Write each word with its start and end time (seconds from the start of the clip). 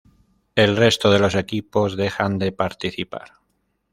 El 0.55 0.77
resto 0.77 1.11
de 1.11 1.19
los 1.19 1.35
equipos 1.35 1.95
dejan 1.95 2.39
de 2.39 2.51
participar. 2.51 3.33